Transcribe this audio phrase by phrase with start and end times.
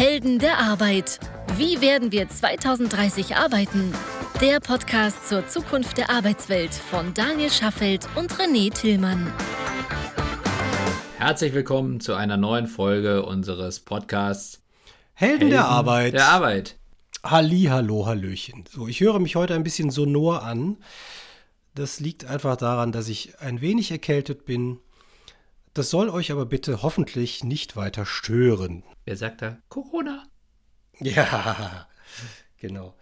[0.00, 1.20] Helden der Arbeit.
[1.58, 3.92] Wie werden wir 2030 arbeiten?
[4.40, 9.30] Der Podcast zur Zukunft der Arbeitswelt von Daniel Schaffelt und René Tillmann.
[11.18, 14.62] Herzlich willkommen zu einer neuen Folge unseres Podcasts
[15.12, 16.14] Helden, Helden der Arbeit.
[16.14, 16.78] Der Arbeit.
[17.22, 18.64] Halli, hallo, hallöchen.
[18.70, 20.78] So, ich höre mich heute ein bisschen sonor an.
[21.74, 24.78] Das liegt einfach daran, dass ich ein wenig erkältet bin.
[25.72, 28.82] Das soll euch aber bitte hoffentlich nicht weiter stören.
[29.04, 30.24] Wer sagt da Corona?
[30.98, 31.86] Ja,
[32.58, 32.94] genau.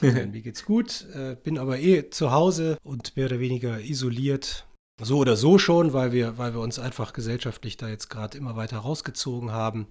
[0.00, 4.66] Mir geht's gut, äh, bin aber eh zu Hause und mehr oder weniger isoliert.
[5.00, 8.54] So oder so schon, weil wir, weil wir uns einfach gesellschaftlich da jetzt gerade immer
[8.54, 9.88] weiter rausgezogen haben.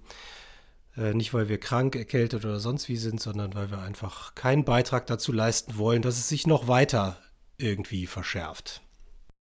[0.96, 4.64] Äh, nicht, weil wir krank, erkältet oder sonst wie sind, sondern weil wir einfach keinen
[4.64, 7.18] Beitrag dazu leisten wollen, dass es sich noch weiter
[7.58, 8.83] irgendwie verschärft.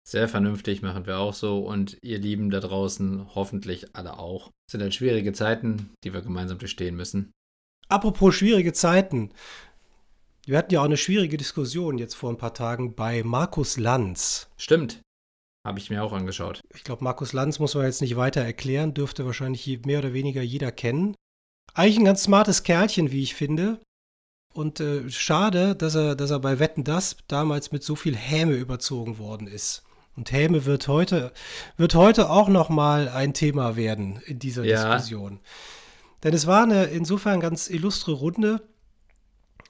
[0.07, 4.51] Sehr vernünftig machen wir auch so und ihr Lieben da draußen hoffentlich alle auch.
[4.69, 7.33] Es sind halt schwierige Zeiten, die wir gemeinsam durchstehen müssen.
[7.89, 9.31] Apropos schwierige Zeiten.
[10.47, 14.51] Wir hatten ja auch eine schwierige Diskussion jetzt vor ein paar Tagen bei Markus Lanz.
[14.59, 15.01] Stimmt.
[15.67, 16.61] Habe ich mir auch angeschaut.
[16.75, 20.43] Ich glaube, Markus Lanz muss man jetzt nicht weiter erklären, dürfte wahrscheinlich mehr oder weniger
[20.43, 21.15] jeder kennen.
[21.73, 23.81] Eigentlich ein ganz smartes Kerlchen, wie ich finde.
[24.53, 28.53] Und äh, schade, dass er, dass er bei Wetten das damals mit so viel Häme
[28.53, 29.83] überzogen worden ist.
[30.17, 31.33] Und Häme wird heute,
[31.77, 34.95] wird heute auch nochmal ein Thema werden in dieser ja.
[34.95, 35.41] Diskussion.
[36.23, 38.63] Denn es war eine insofern ganz illustre Runde,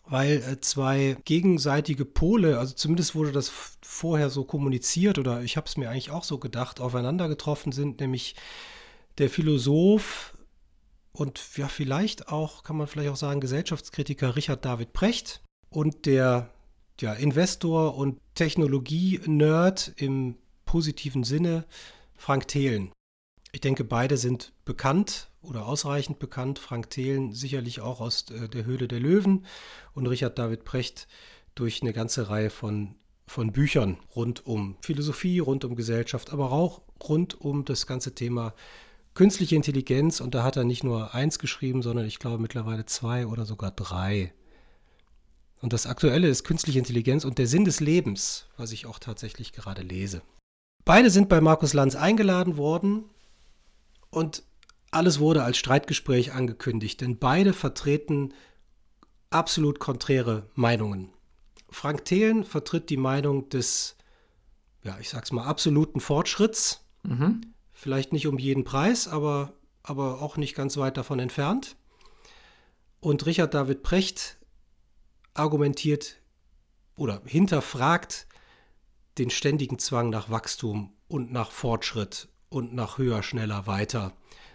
[0.06, 3.50] weil äh, zwei gegenseitige Pole, also zumindest wurde das
[3.82, 8.00] vorher so kommuniziert oder ich habe es mir eigentlich auch so gedacht, aufeinander getroffen sind,
[8.00, 8.36] nämlich
[9.18, 10.36] der Philosoph
[11.12, 16.50] und ja, vielleicht auch, kann man vielleicht auch sagen, Gesellschaftskritiker Richard David Precht und der
[17.00, 21.64] ja, Investor und Technologie-Nerd im positiven Sinne
[22.16, 22.92] Frank Thelen.
[23.52, 26.58] Ich denke, beide sind bekannt oder ausreichend bekannt.
[26.58, 29.46] Frank Thelen sicherlich auch aus äh, der Höhle der Löwen
[29.92, 31.06] und Richard David Precht
[31.54, 36.82] durch eine ganze Reihe von, von Büchern rund um Philosophie, rund um Gesellschaft, aber auch
[37.08, 38.54] rund um das ganze Thema
[39.14, 43.26] künstliche Intelligenz und da hat er nicht nur eins geschrieben, sondern ich glaube mittlerweile zwei
[43.26, 44.32] oder sogar drei.
[45.64, 49.54] Und das Aktuelle ist künstliche Intelligenz und der Sinn des Lebens, was ich auch tatsächlich
[49.54, 50.20] gerade lese.
[50.84, 53.04] Beide sind bei Markus Lanz eingeladen worden
[54.10, 54.42] und
[54.90, 58.34] alles wurde als Streitgespräch angekündigt, denn beide vertreten
[59.30, 61.08] absolut konträre Meinungen.
[61.70, 63.96] Frank Thelen vertritt die Meinung des,
[64.82, 66.84] ja, ich sag's mal, absoluten Fortschritts.
[67.04, 67.40] Mhm.
[67.72, 71.76] Vielleicht nicht um jeden Preis, aber, aber auch nicht ganz weit davon entfernt.
[73.00, 74.36] Und Richard David Precht
[75.34, 76.16] argumentiert
[76.96, 78.26] oder hinterfragt
[79.18, 84.12] den ständigen Zwang nach Wachstum und nach Fortschritt und nach höher, schneller, weiter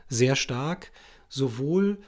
[0.10, 0.92] sehr stark,
[1.30, 2.00] sowohl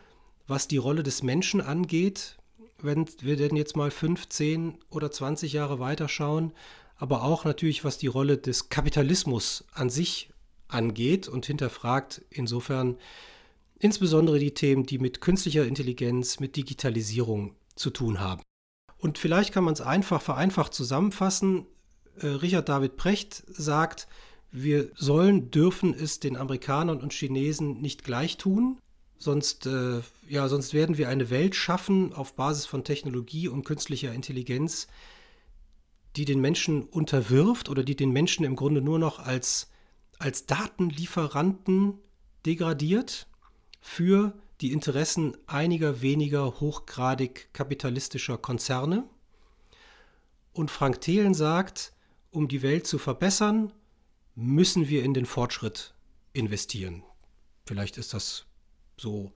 [0.48, 2.38] was die Rolle des Menschen angeht,
[2.80, 6.52] wenn wir denn jetzt mal 15 oder 20 Jahre weiterschauen,
[6.98, 10.30] aber auch natürlich was die Rolle des Kapitalismus an sich
[10.68, 12.98] angeht und hinterfragt insofern
[13.80, 18.42] insbesondere die Themen, die mit künstlicher Intelligenz, mit Digitalisierung zu tun haben.
[19.02, 21.66] Und vielleicht kann man es einfach vereinfacht zusammenfassen.
[22.20, 24.08] Äh, Richard David Precht sagt,
[24.52, 28.80] wir sollen, dürfen es den Amerikanern und Chinesen nicht gleich tun,
[29.18, 34.14] sonst, äh, ja, sonst werden wir eine Welt schaffen auf Basis von Technologie und künstlicher
[34.14, 34.88] Intelligenz,
[36.16, 39.68] die den Menschen unterwirft oder die den Menschen im Grunde nur noch als
[40.22, 41.96] als Datenlieferanten
[42.46, 43.28] degradiert
[43.82, 49.04] für die Interessen einiger weniger hochgradig kapitalistischer Konzerne.
[50.54, 51.94] Und Frank Thelen sagt,
[52.30, 53.74] um die Welt zu verbessern,
[54.36, 55.94] müssen wir in den Fortschritt
[56.34, 57.04] investieren.
[57.66, 58.46] Vielleicht ist das
[58.98, 59.32] so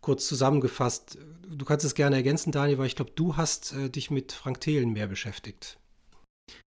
[0.00, 1.18] kurz zusammengefasst.
[1.48, 4.60] Du kannst es gerne ergänzen, Daniel, weil ich glaube, du hast äh, dich mit Frank
[4.60, 5.78] Thelen mehr beschäftigt.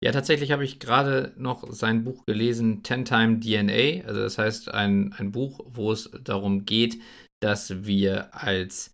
[0.03, 4.05] Ja, tatsächlich habe ich gerade noch sein Buch gelesen, Ten Time DNA.
[4.05, 6.99] Also das heißt ein, ein Buch, wo es darum geht,
[7.43, 8.93] dass wir als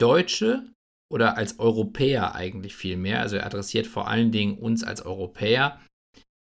[0.00, 0.72] Deutsche
[1.12, 5.80] oder als Europäer eigentlich viel mehr, also er adressiert vor allen Dingen uns als Europäer,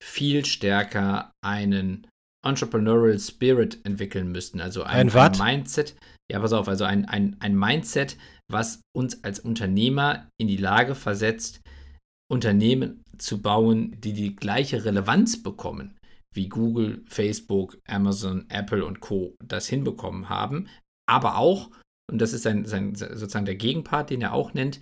[0.03, 2.07] viel stärker einen
[2.45, 4.61] Entrepreneurial Spirit entwickeln müssten.
[4.61, 5.97] Also ein, ein, ein Mindset.
[6.31, 8.17] Ja, pass auf, also ein, ein, ein Mindset,
[8.51, 11.61] was uns als Unternehmer in die Lage versetzt,
[12.31, 15.99] Unternehmen zu bauen, die die gleiche Relevanz bekommen,
[16.35, 19.35] wie Google, Facebook, Amazon, Apple und Co.
[19.43, 20.69] das hinbekommen haben,
[21.07, 21.71] aber auch,
[22.11, 24.81] und das ist sein, sein, sozusagen der Gegenpart, den er auch nennt,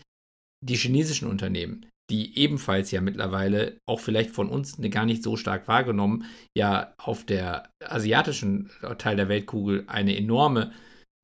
[0.65, 5.37] die chinesischen Unternehmen, die ebenfalls ja mittlerweile auch vielleicht von uns eine gar nicht so
[5.37, 6.25] stark wahrgenommen,
[6.57, 10.73] ja auf der asiatischen Teil der Weltkugel eine enorme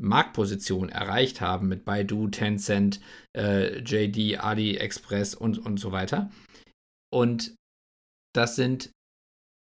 [0.01, 3.01] Marktposition erreicht haben mit Baidu, Tencent,
[3.37, 6.31] äh, JD, AliExpress und, und so weiter.
[7.13, 7.55] Und
[8.35, 8.91] das sind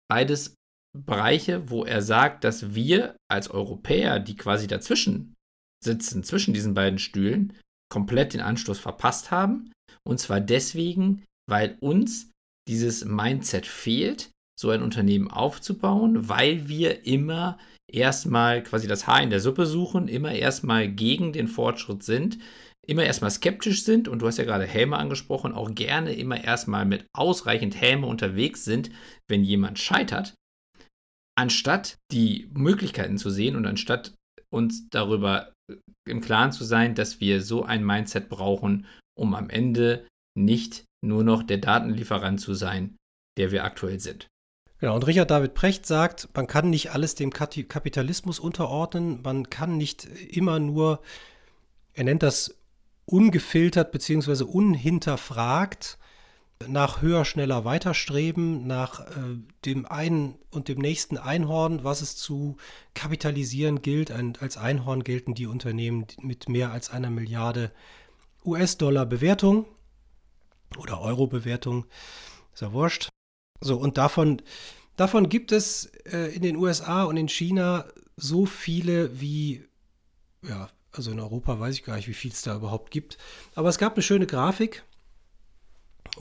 [0.08, 0.54] beides
[0.96, 5.34] Bereiche, wo er sagt, dass wir als Europäer, die quasi dazwischen
[5.82, 7.54] sitzen, zwischen diesen beiden Stühlen,
[7.90, 9.72] komplett den Anschluss verpasst haben.
[10.06, 12.30] Und zwar deswegen, weil uns
[12.68, 17.58] dieses Mindset fehlt, so ein Unternehmen aufzubauen, weil wir immer
[17.90, 22.38] erstmal quasi das Haar in der Suppe suchen, immer erstmal gegen den Fortschritt sind,
[22.86, 26.84] immer erstmal skeptisch sind und du hast ja gerade Häme angesprochen, auch gerne immer erstmal
[26.84, 28.90] mit ausreichend Häme unterwegs sind,
[29.28, 30.34] wenn jemand scheitert,
[31.34, 34.14] anstatt die Möglichkeiten zu sehen und anstatt
[34.50, 35.52] uns darüber
[36.06, 38.86] im Klaren zu sein, dass wir so ein Mindset brauchen,
[39.18, 40.06] um am Ende
[40.36, 42.96] nicht nur noch der Datenlieferant zu sein,
[43.38, 44.28] der wir aktuell sind.
[44.78, 49.76] Genau, und Richard David Precht sagt, man kann nicht alles dem Kapitalismus unterordnen, man kann
[49.76, 51.00] nicht immer nur,
[51.92, 52.56] er nennt das
[53.04, 54.42] ungefiltert bzw.
[54.42, 55.98] unhinterfragt,
[56.68, 62.56] nach höher, schneller, weiterstreben, nach äh, dem einen und dem nächsten Einhorn, was es zu
[62.94, 64.10] kapitalisieren gilt.
[64.10, 67.70] Ein, als Einhorn gelten die Unternehmen mit mehr als einer Milliarde
[68.44, 69.66] US-Dollar Bewertung
[70.78, 71.86] oder Euro-Bewertung.
[72.54, 73.08] Ist ja wurscht.
[73.60, 74.42] So, und davon,
[74.96, 77.84] davon gibt es äh, in den USA und in China
[78.16, 79.64] so viele wie,
[80.46, 83.18] ja, also in Europa weiß ich gar nicht, wie viel es da überhaupt gibt.
[83.54, 84.84] Aber es gab eine schöne Grafik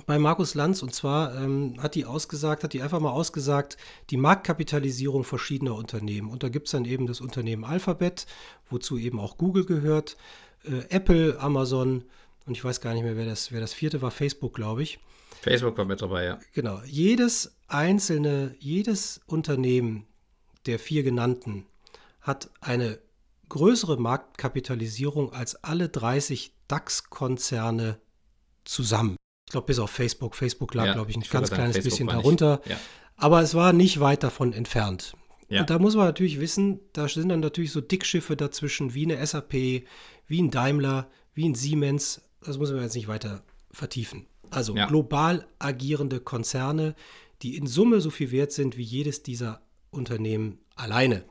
[0.06, 3.78] bei Markus Lanz und zwar ähm, hat die ausgesagt, hat die einfach mal ausgesagt,
[4.10, 6.30] die Marktkapitalisierung verschiedener Unternehmen.
[6.30, 8.26] Und da gibt es dann eben das Unternehmen Alphabet,
[8.70, 10.16] wozu eben auch Google gehört,
[10.64, 12.06] äh, Apple, Amazon
[12.46, 15.00] und ich weiß gar nicht mehr, wer das, wer das vierte war, Facebook, glaube ich.
[15.42, 16.40] Facebook war mit dabei, ja.
[16.54, 16.82] Genau.
[16.86, 20.06] Jedes einzelne, jedes Unternehmen
[20.66, 21.66] der vier genannten
[22.22, 23.00] hat eine
[23.50, 28.00] größere Marktkapitalisierung als alle 30 DAX-Konzerne
[28.64, 29.18] zusammen.
[29.52, 30.34] Ich glaube, bis auf Facebook.
[30.34, 32.62] Facebook lag, ja, glaube ich, ein ganz kleines Facebook bisschen darunter.
[32.70, 32.78] Ja.
[33.18, 35.14] Aber es war nicht weit davon entfernt.
[35.50, 35.60] Ja.
[35.60, 39.28] Und da muss man natürlich wissen, da sind dann natürlich so Dickschiffe dazwischen, wie eine
[39.28, 42.22] SAP, wie ein Daimler, wie ein Siemens.
[42.42, 44.26] Das muss man jetzt nicht weiter vertiefen.
[44.52, 46.96] Also global agierende Konzerne,
[47.42, 51.26] die in Summe so viel wert sind wie jedes dieser Unternehmen alleine.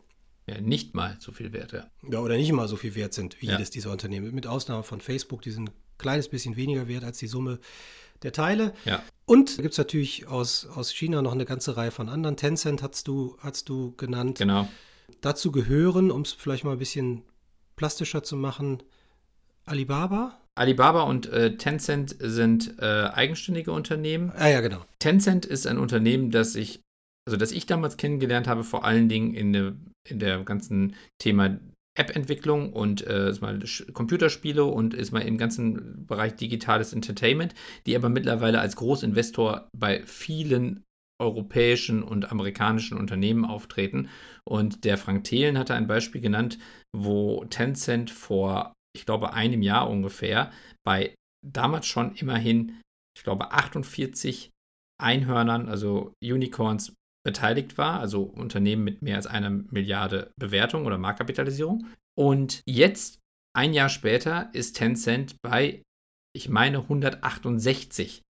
[0.46, 1.87] Ja, nicht mal so viel wert, ja.
[2.06, 4.34] Ja, oder nicht mal so viel wert sind wie jedes dieser Unternehmen.
[4.34, 7.61] Mit Ausnahme von Facebook, die sind ein kleines bisschen weniger wert als die Summe
[8.22, 8.72] der Teile.
[8.84, 9.02] Ja.
[9.26, 12.37] Und gibt es natürlich aus, aus China noch eine ganze Reihe von anderen.
[12.37, 14.38] Tencent hast du, hast du genannt.
[14.38, 14.69] Genau.
[15.20, 17.22] Dazu gehören, um es vielleicht mal ein bisschen
[17.76, 18.82] plastischer zu machen,
[19.64, 24.31] Alibaba, Alibaba und äh, Tencent sind äh, eigenständige Unternehmen.
[24.37, 24.84] Ah ja, genau.
[24.99, 26.81] Tencent ist ein Unternehmen, das ich,
[27.26, 29.75] also das ich damals kennengelernt habe, vor allen Dingen in, der,
[30.06, 31.58] in der ganzen Thema
[32.00, 33.61] App-Entwicklung und äh, mal
[33.93, 37.55] Computerspiele und ist mal im ganzen Bereich digitales Entertainment,
[37.87, 40.82] die aber mittlerweile als Großinvestor bei vielen
[41.20, 44.08] europäischen und amerikanischen Unternehmen auftreten.
[44.44, 46.58] Und der Frank Thelen hatte ein Beispiel genannt,
[46.97, 50.50] wo Tencent vor ich glaube, einem Jahr ungefähr
[50.85, 51.14] bei
[51.46, 52.81] damals schon immerhin,
[53.17, 54.50] ich glaube, 48
[55.00, 56.94] Einhörnern, also Unicorns,
[57.25, 61.87] beteiligt war, also Unternehmen mit mehr als einer Milliarde Bewertung oder Marktkapitalisierung.
[62.19, 63.19] Und jetzt,
[63.56, 65.82] ein Jahr später, ist Tencent bei,
[66.34, 68.22] ich meine, 168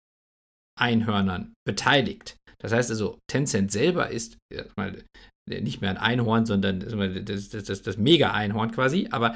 [0.79, 2.38] Einhörnern beteiligt.
[2.60, 4.38] Das heißt also, Tencent selber ist
[4.75, 5.03] mal,
[5.48, 6.79] nicht mehr ein Einhorn, sondern
[7.25, 9.36] das, das, das, das Mega-Einhorn quasi, aber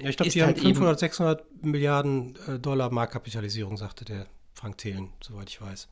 [0.00, 4.78] ja, ich glaube, die halt haben 500, 600 Milliarden äh, Dollar Marktkapitalisierung, sagte der Frank
[4.78, 5.88] Thelen, soweit ich weiß.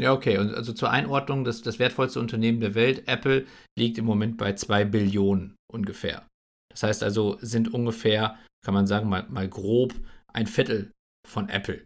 [0.00, 0.38] Ja, okay.
[0.38, 3.46] Und also zur Einordnung, das, das wertvollste Unternehmen der Welt, Apple,
[3.78, 6.26] liegt im Moment bei 2 Billionen ungefähr.
[6.70, 9.94] Das heißt also, sind ungefähr, kann man sagen, mal, mal grob
[10.32, 10.92] ein Viertel
[11.28, 11.84] von Apple.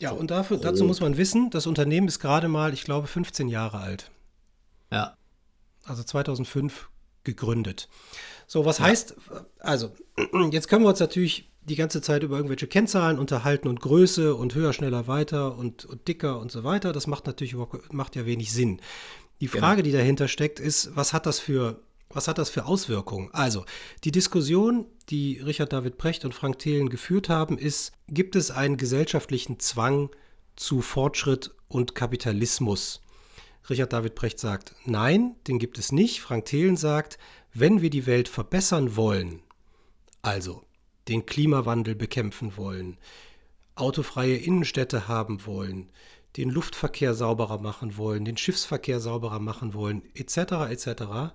[0.00, 3.06] Ja, so und dafür, dazu muss man wissen, das Unternehmen ist gerade mal, ich glaube,
[3.06, 4.10] 15 Jahre alt.
[4.92, 5.16] Ja.
[5.84, 6.90] Also 2005
[7.24, 7.88] gegründet.
[8.46, 8.86] So, was ja.
[8.86, 9.16] heißt,
[9.58, 9.94] also,
[10.50, 14.54] jetzt können wir uns natürlich die ganze Zeit über irgendwelche Kennzahlen unterhalten und Größe und
[14.54, 16.92] höher, schneller, weiter und, und dicker und so weiter.
[16.92, 17.56] Das macht natürlich
[17.92, 18.80] macht ja wenig Sinn.
[19.40, 19.60] Die genau.
[19.60, 19.92] Frage, genau.
[19.92, 23.28] die dahinter steckt, ist, was hat das für was hat das für Auswirkungen?
[23.32, 23.66] Also,
[24.04, 28.78] die Diskussion, die Richard David Precht und Frank Thelen geführt haben, ist, gibt es einen
[28.78, 30.08] gesellschaftlichen Zwang
[30.56, 33.02] zu Fortschritt und Kapitalismus?
[33.68, 36.22] Richard David Precht sagt, nein, den gibt es nicht.
[36.22, 37.18] Frank Thelen sagt,
[37.52, 39.42] wenn wir die Welt verbessern wollen,
[40.22, 40.62] also
[41.08, 42.98] den Klimawandel bekämpfen wollen,
[43.74, 45.90] autofreie Innenstädte haben wollen,
[46.36, 50.36] den Luftverkehr sauberer machen wollen, den Schiffsverkehr sauberer machen wollen, etc.,
[50.70, 51.34] etc.,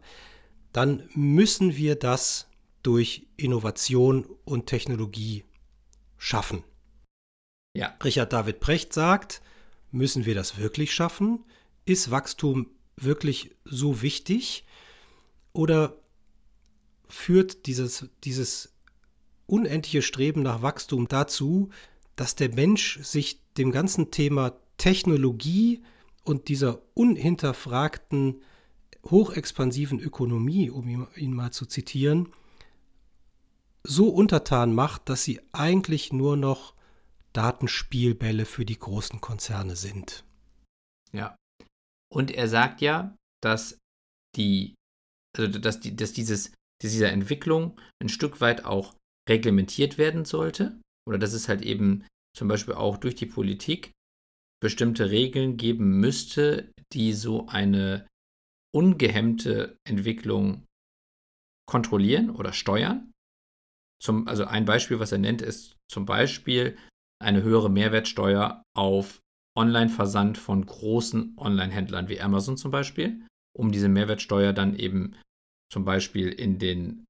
[0.72, 2.48] dann müssen wir das
[2.82, 5.44] durch Innovation und Technologie
[6.18, 6.63] schaffen.
[7.75, 7.96] Ja.
[8.03, 9.42] Richard David Precht sagt,
[9.92, 11.46] müssen wir das wirklich schaffen?
[11.86, 14.65] Ist Wachstum wirklich so wichtig?
[15.53, 15.96] Oder
[17.08, 18.73] führt dieses, dieses
[19.45, 21.69] unendliche Streben nach Wachstum dazu,
[22.15, 25.83] dass der Mensch sich dem ganzen Thema Technologie
[26.23, 28.41] und dieser unhinterfragten,
[29.05, 32.31] hochexpansiven Ökonomie, um ihn mal zu zitieren,
[33.83, 36.73] so untertan macht, dass sie eigentlich nur noch
[37.33, 40.23] Datenspielbälle für die großen Konzerne sind.
[41.12, 41.35] Ja.
[42.12, 43.77] Und er sagt ja, dass
[44.35, 44.75] die,
[45.38, 48.95] also dass, die, dass dieses, dieser Entwicklung ein Stück weit auch
[49.30, 50.80] reglementiert werden sollte.
[51.08, 53.92] Oder dass es halt eben zum Beispiel auch durch die Politik
[54.62, 58.08] bestimmte Regeln geben müsste, die so eine
[58.74, 60.65] ungehemmte Entwicklung
[61.70, 63.12] kontrollieren oder steuern.
[64.01, 66.77] Zum, also ein Beispiel, was er nennt, ist zum Beispiel
[67.22, 69.20] eine höhere Mehrwertsteuer auf
[69.58, 73.25] Online-Versand von großen Online-Händlern wie Amazon zum Beispiel,
[73.56, 75.15] um diese Mehrwertsteuer dann eben
[75.72, 77.06] zum Beispiel in den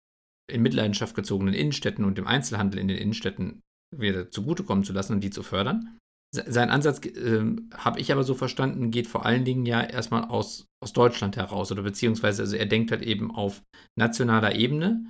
[0.53, 3.61] in Mitleidenschaft gezogenen Innenstädten und dem Einzelhandel in den Innenstädten
[3.95, 5.97] wieder zugutekommen zu lassen und die zu fördern.
[6.35, 7.43] Sein Ansatz, äh,
[7.75, 11.71] habe ich aber so verstanden, geht vor allen Dingen ja erstmal aus, aus Deutschland heraus
[11.71, 13.61] oder beziehungsweise also er denkt halt eben auf
[13.97, 15.05] nationaler Ebene.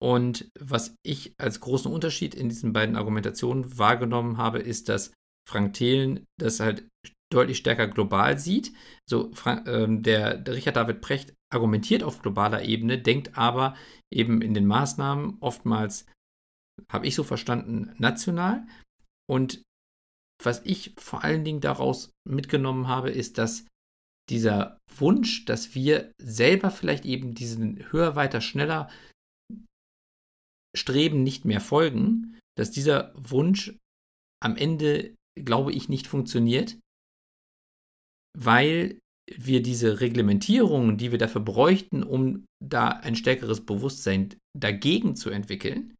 [0.00, 5.12] Und was ich als großen Unterschied in diesen beiden Argumentationen wahrgenommen habe, ist, dass
[5.48, 6.86] Frank Thelen das halt
[7.32, 8.72] deutlich stärker global sieht.
[9.08, 13.76] So, Frank, ähm, der, der Richard David Precht argumentiert auf globaler Ebene, denkt aber
[14.12, 16.06] eben in den Maßnahmen oftmals,
[16.90, 18.66] habe ich so verstanden, national.
[19.28, 19.62] Und
[20.42, 23.66] was ich vor allen Dingen daraus mitgenommen habe, ist, dass
[24.30, 28.90] dieser Wunsch, dass wir selber vielleicht eben diesen höher, weiter, schneller
[30.76, 33.76] Streben nicht mehr folgen, dass dieser Wunsch
[34.40, 36.78] am Ende, glaube ich, nicht funktioniert,
[38.36, 39.00] weil
[39.36, 45.94] wir diese Reglementierungen, die wir dafür bräuchten, um da ein stärkeres Bewusstsein dagegen zu entwickeln,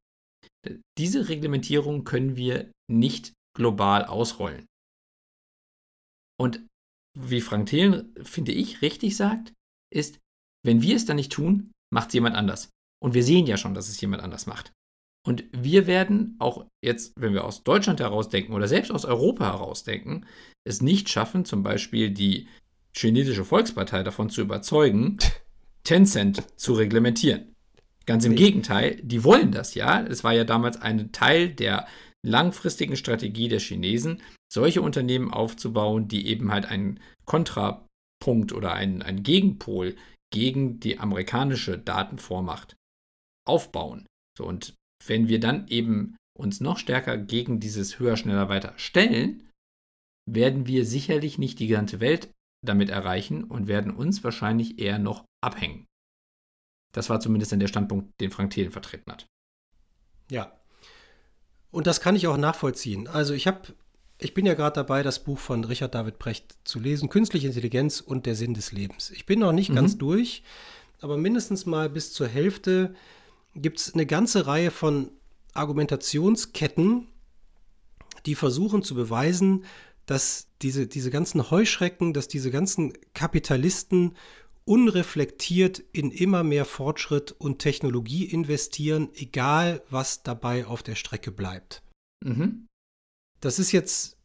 [0.99, 4.67] diese Reglementierung können wir nicht global ausrollen.
[6.41, 6.67] Und
[7.19, 9.53] wie Frank Thelen, finde ich, richtig sagt,
[9.93, 10.19] ist,
[10.65, 12.71] wenn wir es dann nicht tun, macht es jemand anders.
[13.03, 14.73] Und wir sehen ja schon, dass es jemand anders macht.
[15.27, 20.27] Und wir werden auch jetzt, wenn wir aus Deutschland herausdenken oder selbst aus Europa herausdenken,
[20.65, 22.49] es nicht schaffen, zum Beispiel die
[22.99, 25.19] chinesische Volkspartei davon zu überzeugen,
[25.85, 27.55] Tencent zu reglementieren.
[28.07, 30.03] Ganz im Gegenteil, die wollen das ja.
[30.03, 31.87] Es war ja damals ein Teil der
[32.27, 39.23] langfristigen Strategie der Chinesen, solche Unternehmen aufzubauen, die eben halt einen Kontrapunkt oder einen, einen
[39.23, 39.95] Gegenpol
[40.33, 42.77] gegen die amerikanische Datenvormacht
[43.47, 44.07] aufbauen.
[44.37, 44.75] So, und
[45.07, 49.49] wenn wir dann eben uns noch stärker gegen dieses höher, schneller, weiter stellen,
[50.27, 52.31] werden wir sicherlich nicht die ganze Welt
[52.69, 55.87] damit erreichen und werden uns wahrscheinlich eher noch abhängen.
[56.93, 59.27] Das war zumindest dann der Standpunkt, den Frank Thelen vertreten hat.
[60.31, 60.59] Ja,
[61.71, 63.09] und das kann ich auch nachvollziehen.
[63.09, 63.75] Also ich habe,
[64.19, 68.01] ich bin ja gerade dabei, das Buch von Richard David Brecht zu lesen, Künstliche Intelligenz
[68.01, 69.11] und der Sinn des Lebens.
[69.11, 69.75] Ich bin noch nicht mhm.
[69.75, 70.43] ganz durch,
[71.01, 72.95] aber mindestens mal bis zur Hälfte
[73.55, 75.11] gibt es eine ganze Reihe von
[75.53, 77.09] Argumentationsketten,
[78.27, 79.65] die versuchen zu beweisen,
[80.09, 84.17] dass diese, diese ganzen Heuschrecken, dass diese ganzen Kapitalisten
[84.65, 91.83] unreflektiert in immer mehr Fortschritt und Technologie investieren, egal was dabei auf der Strecke bleibt.
[92.25, 92.67] Mhm.
[93.41, 94.17] Das ist jetzt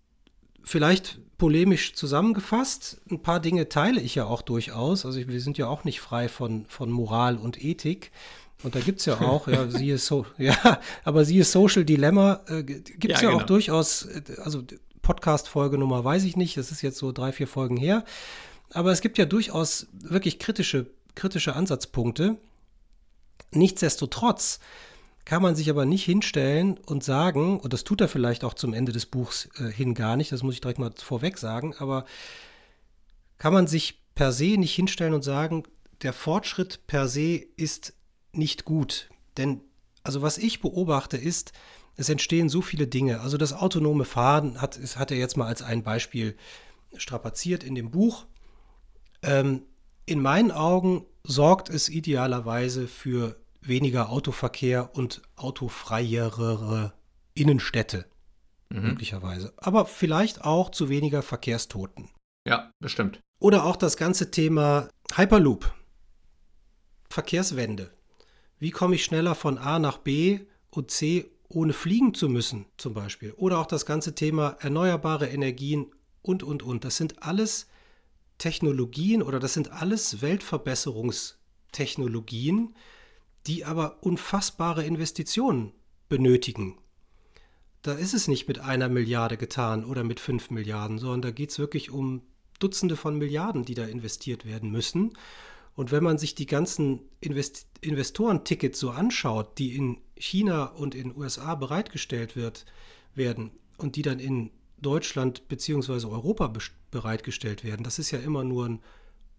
[0.64, 3.02] vielleicht polemisch zusammengefasst.
[3.12, 5.06] Ein paar Dinge teile ich ja auch durchaus.
[5.06, 8.12] Also wir sind ja auch nicht frei von, von Moral und Ethik.
[8.64, 12.64] Und da gibt es ja auch, ja, siehe so, ja, aber siehe Social Dilemma, äh,
[12.64, 13.44] gibt es ja, ja genau.
[13.44, 14.64] auch durchaus, äh, also
[15.04, 18.04] Podcast-Folge Nummer weiß ich nicht, das ist jetzt so drei, vier Folgen her.
[18.72, 22.38] Aber es gibt ja durchaus wirklich kritische, kritische Ansatzpunkte.
[23.52, 24.60] Nichtsdestotrotz
[25.26, 28.74] kann man sich aber nicht hinstellen und sagen, und das tut er vielleicht auch zum
[28.74, 32.06] Ende des Buchs äh, hin gar nicht, das muss ich direkt mal vorweg sagen, aber
[33.38, 35.64] kann man sich per se nicht hinstellen und sagen,
[36.02, 37.94] der Fortschritt per se ist
[38.32, 39.10] nicht gut.
[39.38, 39.62] Denn,
[40.04, 41.54] also was ich beobachte, ist,
[41.96, 43.22] es entstehen so viele Dinge.
[43.22, 46.36] Also das autonome Fahren hat, hat er jetzt mal als ein Beispiel
[46.96, 48.26] strapaziert in dem Buch.
[49.22, 49.64] Ähm,
[50.06, 56.94] in meinen Augen sorgt es idealerweise für weniger Autoverkehr und autofreiere
[57.34, 58.06] Innenstädte.
[58.70, 58.82] Mhm.
[58.82, 59.54] Möglicherweise.
[59.58, 62.10] Aber vielleicht auch zu weniger Verkehrstoten.
[62.46, 63.22] Ja, bestimmt.
[63.40, 65.74] Oder auch das ganze Thema Hyperloop.
[67.10, 67.92] Verkehrswende.
[68.64, 70.40] Wie komme ich schneller von A nach B
[70.70, 73.34] und C ohne fliegen zu müssen zum Beispiel.
[73.34, 75.88] Oder auch das ganze Thema erneuerbare Energien
[76.22, 76.86] und, und, und.
[76.86, 77.68] Das sind alles
[78.38, 82.74] Technologien oder das sind alles Weltverbesserungstechnologien,
[83.48, 85.74] die aber unfassbare Investitionen
[86.08, 86.78] benötigen.
[87.82, 91.50] Da ist es nicht mit einer Milliarde getan oder mit fünf Milliarden, sondern da geht
[91.50, 92.22] es wirklich um
[92.60, 95.18] Dutzende von Milliarden, die da investiert werden müssen.
[95.76, 101.16] Und wenn man sich die ganzen Invest Investorentickets so anschaut, die in China und in
[101.16, 102.66] USA bereitgestellt wird,
[103.16, 106.08] werden und die dann in Deutschland bzw.
[106.08, 106.54] Europa
[106.92, 108.84] bereitgestellt werden, das ist ja immer nur ein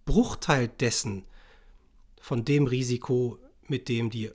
[0.04, 1.24] Bruchteil dessen,
[2.20, 3.38] von dem Risiko,
[3.68, 4.30] mit dem die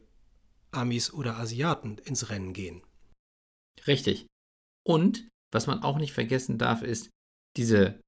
[0.71, 2.83] Amis oder Asiaten ins Rennen gehen.
[3.87, 4.27] Richtig.
[4.87, 7.09] Und was man auch nicht vergessen darf, ist
[7.57, 7.99] diese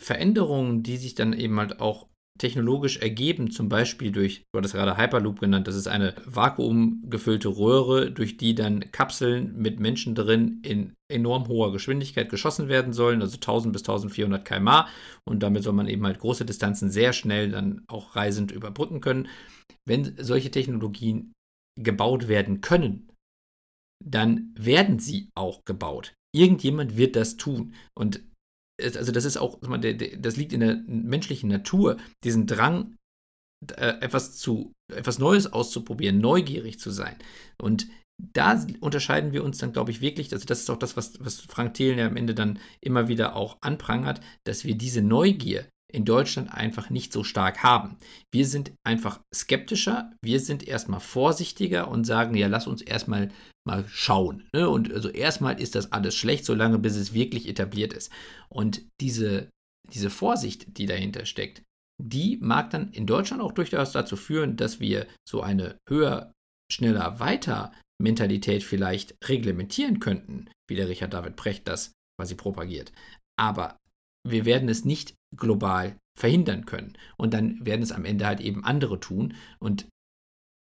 [0.00, 4.96] Veränderungen, die sich dann eben halt auch technologisch ergeben, zum Beispiel durch, du hattest gerade
[4.96, 10.94] Hyperloop genannt, das ist eine vakuumgefüllte Röhre, durch die dann Kapseln mit Menschen drin in
[11.12, 14.88] enorm hoher Geschwindigkeit geschossen werden sollen, also 1000 bis 1400 km/h.
[15.28, 19.28] Und damit soll man eben halt große Distanzen sehr schnell dann auch reisend überbrücken können.
[19.88, 21.32] Wenn solche Technologien
[21.80, 23.10] gebaut werden können,
[24.04, 26.14] dann werden sie auch gebaut.
[26.34, 27.74] Irgendjemand wird das tun.
[27.98, 28.20] Und
[28.80, 32.96] also das ist auch, das liegt in der menschlichen Natur, diesen Drang,
[33.76, 37.16] äh, etwas zu, etwas Neues auszuprobieren, neugierig zu sein.
[37.60, 37.88] Und
[38.22, 41.40] da unterscheiden wir uns dann, glaube ich, wirklich, also das ist auch das, was, was
[41.40, 46.04] Frank Thelen ja am Ende dann immer wieder auch anprangert, dass wir diese Neugier in
[46.04, 47.96] Deutschland einfach nicht so stark haben.
[48.32, 53.30] Wir sind einfach skeptischer, wir sind erstmal vorsichtiger und sagen, ja, lass uns erstmal
[53.66, 54.48] mal schauen.
[54.52, 54.68] Ne?
[54.68, 58.10] Und also erstmal ist das alles schlecht, solange bis es wirklich etabliert ist.
[58.48, 59.48] Und diese,
[59.92, 61.62] diese Vorsicht, die dahinter steckt,
[62.02, 66.32] die mag dann in Deutschland auch durchaus dazu führen, dass wir so eine höher,
[66.70, 72.92] schneller, weiter Mentalität vielleicht reglementieren könnten, wie der Richard David Precht das quasi propagiert.
[73.38, 73.78] Aber
[74.30, 76.96] wir werden es nicht global verhindern können.
[77.16, 79.34] Und dann werden es am Ende halt eben andere tun.
[79.58, 79.88] Und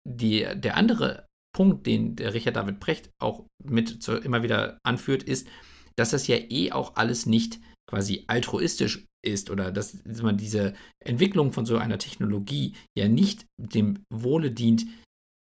[0.07, 5.23] die, der andere Punkt, den der Richard David Precht auch mit zu, immer wieder anführt,
[5.23, 5.49] ist,
[5.97, 11.53] dass das ja eh auch alles nicht quasi altruistisch ist oder dass man diese Entwicklung
[11.53, 14.87] von so einer Technologie ja nicht dem Wohle dient,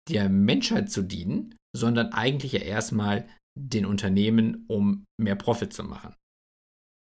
[0.09, 6.15] der Menschheit zu dienen, sondern eigentlich ja erstmal den Unternehmen, um mehr Profit zu machen.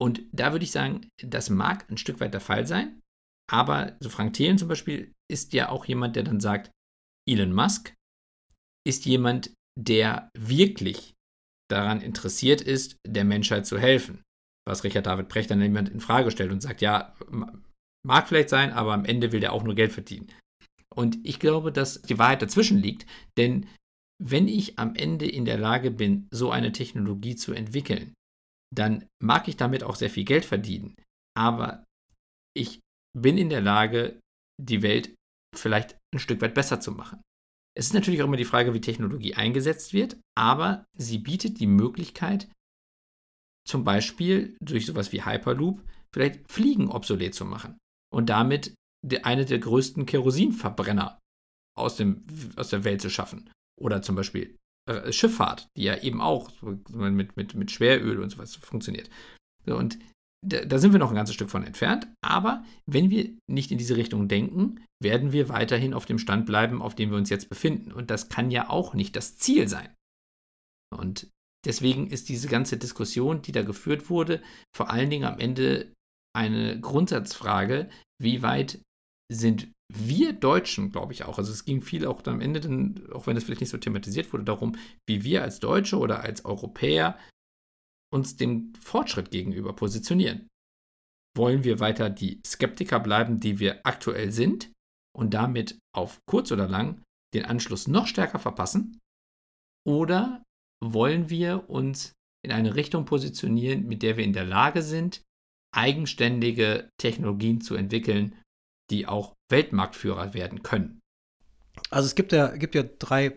[0.01, 3.01] Und da würde ich sagen, das mag ein Stück weit der Fall sein,
[3.51, 6.71] aber so Frank Thelen zum Beispiel ist ja auch jemand, der dann sagt,
[7.29, 7.95] Elon Musk
[8.87, 11.15] ist jemand, der wirklich
[11.71, 14.23] daran interessiert ist, der Menschheit zu helfen.
[14.67, 17.15] Was Richard David Precht dann jemand in Frage stellt und sagt, ja,
[18.07, 20.33] mag vielleicht sein, aber am Ende will der auch nur Geld verdienen.
[20.95, 23.69] Und ich glaube, dass die Wahrheit dazwischen liegt, denn
[24.23, 28.13] wenn ich am Ende in der Lage bin, so eine Technologie zu entwickeln,
[28.75, 30.97] dann mag ich damit auch sehr viel Geld verdienen.
[31.37, 31.85] Aber
[32.55, 32.81] ich
[33.17, 34.21] bin in der Lage,
[34.61, 35.15] die Welt
[35.57, 37.21] vielleicht ein Stück weit besser zu machen.
[37.77, 41.67] Es ist natürlich auch immer die Frage, wie Technologie eingesetzt wird, aber sie bietet die
[41.67, 42.51] Möglichkeit,
[43.67, 47.79] zum Beispiel durch sowas wie Hyperloop, vielleicht Fliegen obsolet zu machen
[48.13, 48.75] und damit
[49.23, 51.19] eine der größten Kerosinverbrenner
[51.77, 52.25] aus, dem,
[52.57, 53.51] aus der Welt zu schaffen.
[53.81, 54.59] Oder zum Beispiel
[54.91, 56.51] äh, Schifffahrt, die ja eben auch
[56.93, 59.09] mit, mit, mit Schweröl und sowas funktioniert.
[59.67, 59.99] So, und
[60.47, 63.79] da, da, sind wir noch ein ganzes Stück von entfernt, aber wenn wir nicht in
[63.79, 67.49] diese Richtung denken, werden wir weiterhin auf dem Stand bleiben, auf dem wir uns jetzt
[67.49, 67.93] befinden.
[67.93, 69.95] Und das kann ja auch nicht das Ziel sein.
[70.97, 71.29] Und
[71.67, 74.43] deswegen ist diese ganze Diskussion, die da geführt wurde,
[74.75, 75.93] vor allen Dingen am Ende
[76.35, 78.81] eine Grundsatzfrage, wie weit
[79.31, 83.27] sind wir Deutschen, glaube ich auch, also es ging viel auch am Ende, dann, auch
[83.27, 84.77] wenn es vielleicht nicht so thematisiert wurde, darum,
[85.09, 87.19] wie wir als Deutsche oder als Europäer
[88.13, 90.49] uns dem Fortschritt gegenüber positionieren.
[91.37, 94.73] Wollen wir weiter die Skeptiker bleiben, die wir aktuell sind
[95.17, 97.03] und damit auf kurz oder lang
[97.35, 98.99] den Anschluss noch stärker verpassen?
[99.87, 100.43] Oder
[100.83, 102.13] wollen wir uns
[102.45, 105.23] in eine Richtung positionieren, mit der wir in der Lage sind,
[105.75, 108.37] eigenständige Technologien zu entwickeln,
[108.91, 111.01] die auch Weltmarktführer werden können.
[111.91, 113.35] Also es gibt ja, gibt ja drei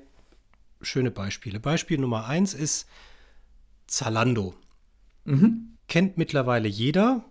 [0.81, 1.59] schöne Beispiele.
[1.59, 2.87] Beispiel Nummer eins ist
[3.87, 4.53] Zalando.
[5.25, 5.77] Mhm.
[5.87, 7.23] Kennt mittlerweile jeder.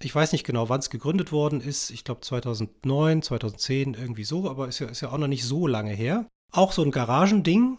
[0.00, 1.90] Ich weiß nicht genau, wann es gegründet worden ist.
[1.90, 5.66] Ich glaube 2009, 2010, irgendwie so, aber ist ja, ist ja auch noch nicht so
[5.66, 6.26] lange her.
[6.50, 7.78] Auch so ein Garagending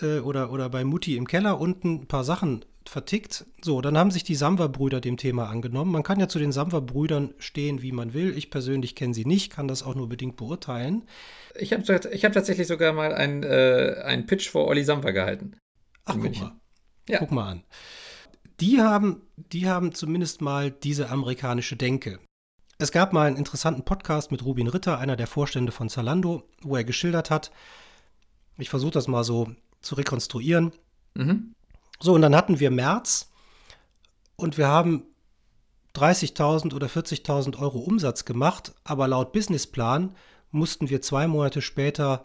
[0.00, 3.46] äh, oder, oder bei Mutti im Keller unten ein paar Sachen vertickt.
[3.62, 5.92] So, dann haben sich die Samwer-Brüder dem Thema angenommen.
[5.92, 8.36] Man kann ja zu den Samwer-Brüdern stehen, wie man will.
[8.36, 11.06] Ich persönlich kenne sie nicht, kann das auch nur bedingt beurteilen.
[11.54, 15.56] Ich habe ich hab tatsächlich sogar mal einen, äh, einen Pitch vor Olli Samwer gehalten.
[16.04, 16.52] Ach, guck mal.
[17.08, 17.18] Ja.
[17.18, 17.64] Guck mal an.
[18.60, 22.20] Die haben, die haben zumindest mal diese amerikanische Denke.
[22.78, 26.76] Es gab mal einen interessanten Podcast mit Rubin Ritter, einer der Vorstände von Zalando, wo
[26.76, 27.50] er geschildert hat,
[28.58, 30.72] ich versuche das mal so zu rekonstruieren.
[31.14, 31.54] Mhm.
[32.00, 33.30] So, und dann hatten wir März
[34.36, 35.04] und wir haben
[35.94, 40.14] 30.000 oder 40.000 Euro Umsatz gemacht, aber laut Businessplan
[40.50, 42.24] mussten wir zwei Monate später,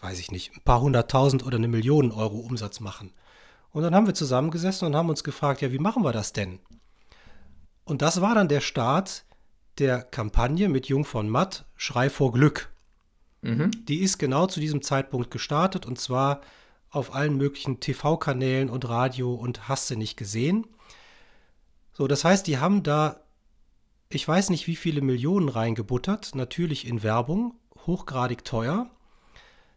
[0.00, 3.12] weiß ich nicht, ein paar hunderttausend oder eine Million Euro Umsatz machen.
[3.70, 6.60] Und dann haben wir zusammengesessen und haben uns gefragt, ja, wie machen wir das denn?
[7.84, 9.24] Und das war dann der Start
[9.78, 12.70] der Kampagne mit Jung von Matt, Schrei vor Glück.
[13.42, 13.70] Mhm.
[13.86, 16.40] Die ist genau zu diesem Zeitpunkt gestartet und zwar
[16.90, 20.66] auf allen möglichen TV-Kanälen und Radio und hast du nicht gesehen.
[21.92, 23.20] So, das heißt, die haben da,
[24.08, 28.90] ich weiß nicht, wie viele Millionen reingebuttert, natürlich in Werbung, hochgradig teuer.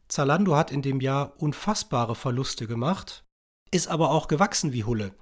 [0.08, 3.24] Zalando hat in dem Jahr unfassbare Verluste gemacht,
[3.72, 5.14] ist aber auch gewachsen wie Hulle.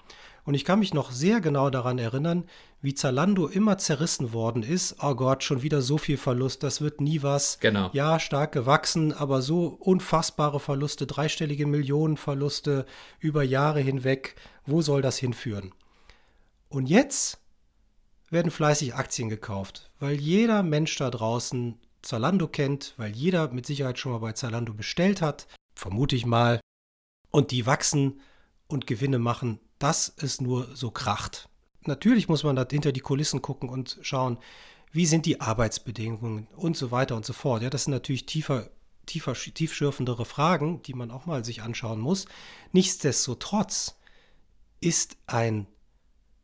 [0.48, 2.46] Und ich kann mich noch sehr genau daran erinnern,
[2.80, 4.96] wie Zalando immer zerrissen worden ist.
[5.02, 7.60] Oh Gott, schon wieder so viel Verlust, das wird nie was.
[7.60, 7.90] Genau.
[7.92, 12.86] Ja, stark gewachsen, aber so unfassbare Verluste, dreistellige Millionenverluste
[13.20, 14.36] über Jahre hinweg.
[14.66, 15.74] Wo soll das hinführen?
[16.70, 17.40] Und jetzt
[18.30, 24.00] werden fleißig Aktien gekauft, weil jeder Mensch da draußen Zalando kennt, weil jeder mit Sicherheit
[24.00, 26.62] schon mal bei Zalando bestellt hat, vermute ich mal.
[27.32, 28.22] Und die wachsen
[28.68, 31.50] und Gewinne machen dass es nur so kracht.
[31.86, 34.38] Natürlich muss man da hinter die Kulissen gucken und schauen,
[34.92, 37.62] wie sind die Arbeitsbedingungen und so weiter und so fort.
[37.62, 38.70] Ja, das sind natürlich tiefer,
[39.06, 42.26] tiefer, tiefschürfendere Fragen, die man auch mal sich anschauen muss.
[42.72, 43.98] Nichtsdestotrotz
[44.80, 45.68] ist ein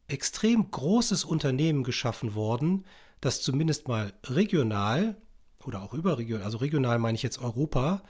[0.07, 2.85] extrem großes Unternehmen geschaffen worden,
[3.21, 5.15] das zumindest mal regional
[5.65, 8.03] oder auch überregional, also regional meine ich jetzt Europa,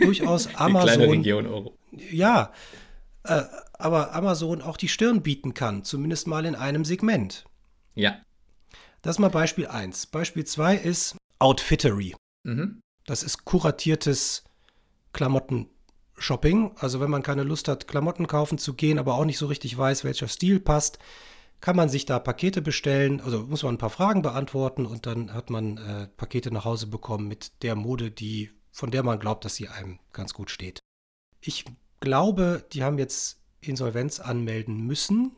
[0.00, 0.88] durchaus Amazon.
[0.88, 1.78] Die kleine Region Euro.
[2.10, 2.52] Ja,
[3.28, 3.44] äh,
[3.78, 7.44] aber Amazon auch die Stirn bieten kann, zumindest mal in einem Segment.
[7.94, 8.20] Ja.
[9.02, 10.06] Das ist mal Beispiel 1.
[10.06, 12.14] Beispiel 2 ist Outfittery.
[12.44, 12.80] Mhm.
[13.04, 14.44] Das ist kuratiertes
[15.12, 16.72] Klamotten-Shopping.
[16.76, 19.76] Also wenn man keine Lust hat, Klamotten kaufen zu gehen, aber auch nicht so richtig
[19.76, 20.98] weiß, welcher Stil passt,
[21.60, 23.20] kann man sich da Pakete bestellen.
[23.20, 26.86] Also muss man ein paar Fragen beantworten und dann hat man äh, Pakete nach Hause
[26.86, 30.80] bekommen mit der Mode, die, von der man glaubt, dass sie einem ganz gut steht.
[31.40, 31.64] Ich
[32.00, 35.32] glaube, die haben jetzt Insolvenz anmelden müssen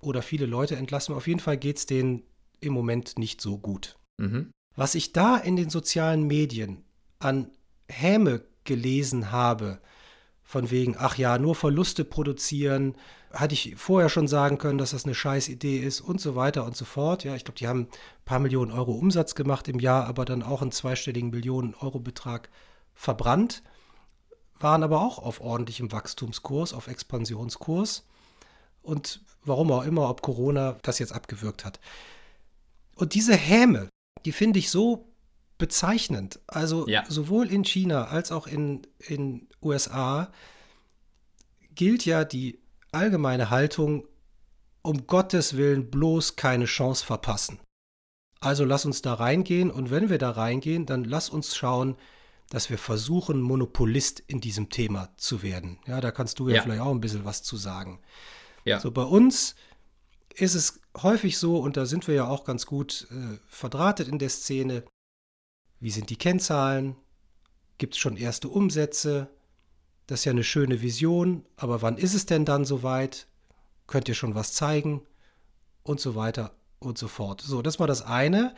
[0.00, 1.14] oder viele Leute entlassen.
[1.14, 2.22] Auf jeden Fall geht es denen
[2.60, 3.96] im Moment nicht so gut.
[4.18, 4.50] Mhm.
[4.76, 6.84] Was ich da in den sozialen Medien
[7.18, 7.50] an
[7.88, 9.80] Häme gelesen habe,
[10.42, 12.94] von wegen, ach ja, nur Verluste produzieren,
[13.32, 16.64] hatte ich vorher schon sagen können, dass das eine scheiß Idee ist und so weiter
[16.64, 17.24] und so fort.
[17.24, 17.88] Ja, ich glaube, die haben ein
[18.24, 22.50] paar Millionen Euro Umsatz gemacht im Jahr, aber dann auch einen zweistelligen Millionen Euro Betrag
[22.94, 23.62] verbrannt
[24.64, 28.04] waren aber auch auf ordentlichem Wachstumskurs, auf Expansionskurs.
[28.82, 31.78] Und warum auch immer, ob Corona das jetzt abgewürgt hat.
[32.96, 33.88] Und diese Häme,
[34.24, 35.08] die finde ich so
[35.58, 36.40] bezeichnend.
[36.46, 37.04] Also ja.
[37.08, 40.32] sowohl in China als auch in den USA
[41.74, 42.60] gilt ja die
[42.92, 44.06] allgemeine Haltung,
[44.82, 47.60] um Gottes Willen bloß keine Chance verpassen.
[48.40, 51.96] Also lass uns da reingehen und wenn wir da reingehen, dann lass uns schauen,
[52.50, 55.78] dass wir versuchen, Monopolist in diesem Thema zu werden.
[55.86, 56.62] Ja, da kannst du ja, ja.
[56.62, 58.00] vielleicht auch ein bisschen was zu sagen.
[58.64, 58.80] Ja.
[58.80, 59.54] So bei uns
[60.34, 64.18] ist es häufig so, und da sind wir ja auch ganz gut äh, verdrahtet in
[64.18, 64.84] der Szene,
[65.80, 66.96] wie sind die Kennzahlen?
[67.78, 69.30] Gibt es schon erste Umsätze?
[70.06, 73.26] Das ist ja eine schöne Vision, aber wann ist es denn dann soweit?
[73.86, 75.02] Könnt ihr schon was zeigen?
[75.82, 77.42] Und so weiter und so fort.
[77.42, 78.54] So, das war das eine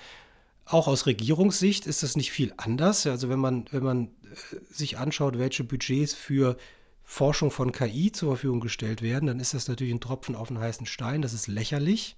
[0.66, 3.06] auch aus Regierungssicht ist das nicht viel anders.
[3.06, 6.56] Also wenn man, wenn man äh, sich anschaut, welche Budgets für
[7.04, 10.58] Forschung von KI zur Verfügung gestellt werden, dann ist das natürlich ein Tropfen auf den
[10.58, 11.22] heißen Stein.
[11.22, 12.16] Das ist lächerlich.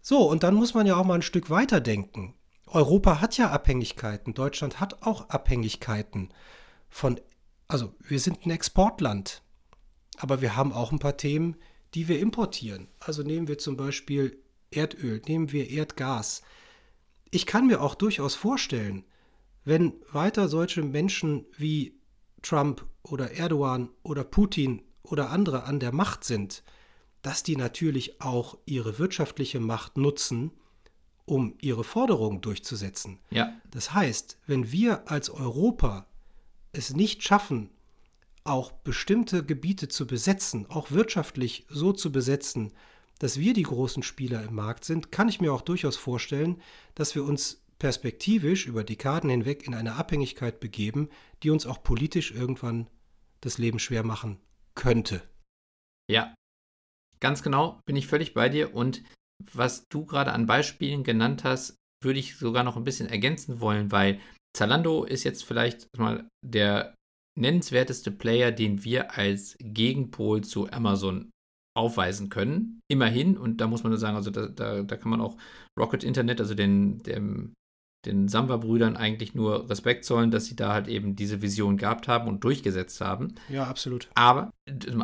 [0.00, 2.34] So, und dann muss man ja auch mal ein Stück weiter denken.
[2.66, 4.32] Europa hat ja Abhängigkeiten.
[4.32, 6.30] Deutschland hat auch Abhängigkeiten
[6.88, 7.20] von,
[7.68, 9.42] also wir sind ein Exportland.
[10.16, 11.56] Aber wir haben auch ein paar Themen,
[11.94, 12.88] die wir importieren.
[13.00, 14.38] Also nehmen wir zum Beispiel
[14.70, 16.42] Erdöl, nehmen wir Erdgas
[17.34, 19.04] ich kann mir auch durchaus vorstellen,
[19.64, 21.98] wenn weiter solche Menschen wie
[22.42, 26.62] Trump oder Erdogan oder Putin oder andere an der Macht sind,
[27.22, 30.52] dass die natürlich auch ihre wirtschaftliche Macht nutzen,
[31.24, 33.18] um ihre Forderungen durchzusetzen.
[33.30, 33.52] Ja.
[33.70, 36.06] Das heißt, wenn wir als Europa
[36.72, 37.70] es nicht schaffen,
[38.44, 42.72] auch bestimmte Gebiete zu besetzen, auch wirtschaftlich so zu besetzen,
[43.24, 46.60] dass wir die großen Spieler im Markt sind, kann ich mir auch durchaus vorstellen,
[46.94, 51.08] dass wir uns perspektivisch über Dekaden hinweg in eine Abhängigkeit begeben,
[51.42, 52.86] die uns auch politisch irgendwann
[53.40, 54.40] das Leben schwer machen
[54.74, 55.22] könnte.
[56.06, 56.34] Ja,
[57.18, 58.74] ganz genau, bin ich völlig bei dir.
[58.74, 59.02] Und
[59.54, 63.90] was du gerade an Beispielen genannt hast, würde ich sogar noch ein bisschen ergänzen wollen,
[63.90, 64.20] weil
[64.54, 66.94] Zalando ist jetzt vielleicht mal der
[67.38, 71.30] nennenswerteste Player, den wir als Gegenpol zu Amazon
[71.76, 72.80] aufweisen können.
[72.88, 75.36] Immerhin, und da muss man nur sagen, also da, da, da kann man auch
[75.78, 77.54] Rocket Internet, also den, dem,
[78.06, 82.28] den Samba-Brüdern eigentlich nur Respekt zollen, dass sie da halt eben diese Vision gehabt haben
[82.28, 83.34] und durchgesetzt haben.
[83.48, 84.08] Ja, absolut.
[84.14, 84.50] Aber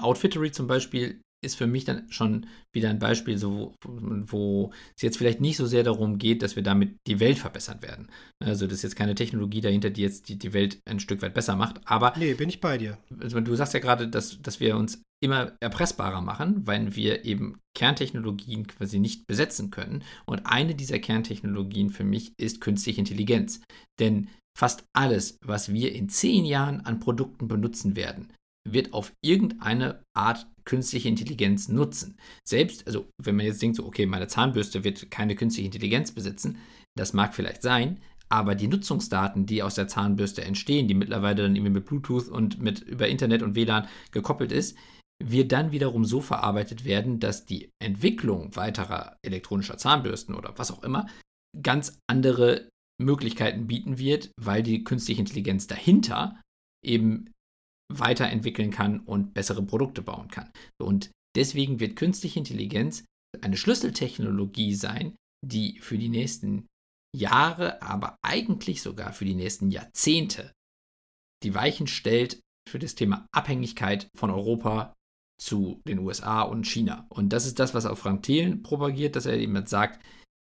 [0.01, 5.17] Outfittery zum Beispiel ist für mich dann schon wieder ein Beispiel, so, wo es jetzt
[5.17, 8.11] vielleicht nicht so sehr darum geht, dass wir damit die Welt verbessern werden.
[8.45, 11.35] Also das ist jetzt keine Technologie dahinter, die jetzt die, die Welt ein Stück weit
[11.35, 11.81] besser macht.
[11.85, 12.99] Aber nee, bin ich bei dir.
[13.21, 17.61] Also du sagst ja gerade, dass, dass wir uns immer erpressbarer machen, weil wir eben
[17.77, 20.03] Kerntechnologien quasi nicht besetzen können.
[20.27, 23.61] Und eine dieser Kerntechnologien für mich ist künstliche Intelligenz.
[23.99, 28.33] Denn fast alles, was wir in zehn Jahren an Produkten benutzen werden,
[28.69, 32.19] wird auf irgendeine Art künstliche Intelligenz nutzen.
[32.47, 36.59] Selbst, also wenn man jetzt denkt, so, okay, meine Zahnbürste wird keine künstliche Intelligenz besitzen,
[36.97, 41.57] das mag vielleicht sein, aber die Nutzungsdaten, die aus der Zahnbürste entstehen, die mittlerweile dann
[41.57, 44.77] irgendwie mit Bluetooth und mit über Internet und WLAN gekoppelt ist,
[45.23, 50.83] wird dann wiederum so verarbeitet werden, dass die Entwicklung weiterer elektronischer Zahnbürsten oder was auch
[50.83, 51.07] immer
[51.61, 52.69] ganz andere
[53.03, 56.41] Möglichkeiten bieten wird, weil die künstliche Intelligenz dahinter
[56.85, 57.31] eben
[57.91, 60.51] weiterentwickeln kann und bessere Produkte bauen kann.
[60.81, 63.05] Und deswegen wird künstliche Intelligenz
[63.43, 65.15] eine Schlüsseltechnologie sein,
[65.47, 66.67] die für die nächsten
[67.17, 70.53] Jahre, aber eigentlich sogar für die nächsten Jahrzehnte
[71.43, 74.95] die Weichen stellt für das Thema Abhängigkeit von Europa
[75.41, 77.07] zu den USA und China.
[77.09, 80.05] Und das ist das, was auch Frank Thelen propagiert, dass er eben sagt,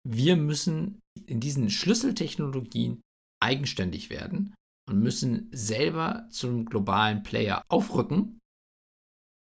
[0.07, 3.01] wir müssen in diesen Schlüsseltechnologien
[3.41, 4.53] eigenständig werden
[4.87, 8.39] und müssen selber zum globalen Player aufrücken.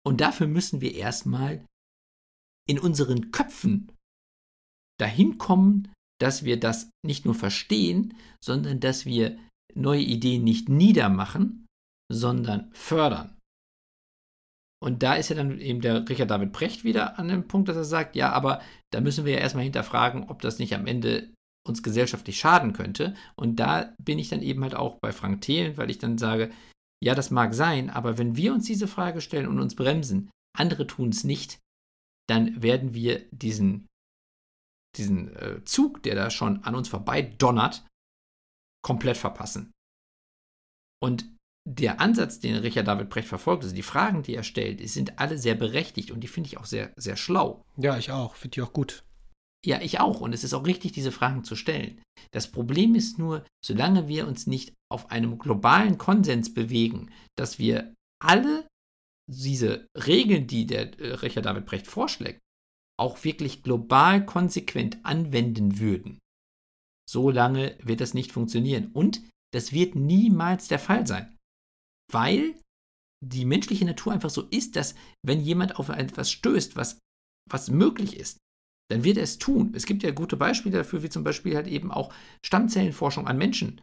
[0.05, 1.65] Und dafür müssen wir erstmal
[2.69, 3.93] in unseren Köpfen
[4.99, 9.39] dahin kommen, dass wir das nicht nur verstehen, sondern dass wir
[9.75, 11.67] neue Ideen nicht niedermachen,
[12.11, 13.37] sondern fördern.
[14.83, 17.77] Und da ist ja dann eben der Richard David Brecht wieder an dem Punkt, dass
[17.77, 18.62] er sagt, ja, aber
[18.93, 21.33] da müssen wir ja erstmal hinterfragen, ob das nicht am Ende
[21.66, 23.14] uns gesellschaftlich schaden könnte.
[23.35, 26.50] Und da bin ich dann eben halt auch bei Frank Thelen, weil ich dann sage,
[27.02, 30.87] ja, das mag sein, aber wenn wir uns diese Frage stellen und uns bremsen, andere
[30.87, 31.61] tun es nicht,
[32.29, 33.87] dann werden wir diesen,
[34.96, 37.87] diesen äh, Zug, der da schon an uns vorbei donnert,
[38.83, 39.72] komplett verpassen.
[41.02, 41.26] Und
[41.68, 45.37] der Ansatz, den Richard David Brecht verfolgt, also die Fragen, die er stellt, sind alle
[45.37, 47.64] sehr berechtigt und die finde ich auch sehr, sehr schlau.
[47.76, 48.37] Ja, ich auch.
[48.37, 49.05] Finde ich auch gut.
[49.66, 50.20] Ja, ich auch.
[50.20, 52.00] Und es ist auch richtig, diese Fragen zu stellen.
[52.31, 57.92] Das Problem ist nur, solange wir uns nicht auf einem globalen Konsens bewegen, dass wir
[58.22, 58.68] alle
[59.29, 62.38] diese Regeln, die der äh, Richard David Brecht vorschlägt,
[62.96, 66.20] auch wirklich global konsequent anwenden würden,
[67.11, 68.92] solange wird das nicht funktionieren.
[68.92, 69.20] Und
[69.52, 71.37] das wird niemals der Fall sein.
[72.12, 72.55] Weil
[73.24, 74.94] die menschliche Natur einfach so ist, dass
[75.26, 77.00] wenn jemand auf etwas stößt, was,
[77.50, 78.38] was möglich ist,
[78.90, 79.72] dann wird er es tun.
[79.75, 82.12] Es gibt ja gute Beispiele dafür, wie zum Beispiel halt eben auch
[82.44, 83.81] Stammzellenforschung an Menschen